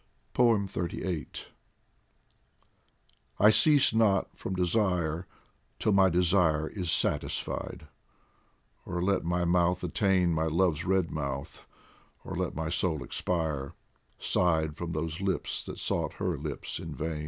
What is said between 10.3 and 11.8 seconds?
My love's red mouth,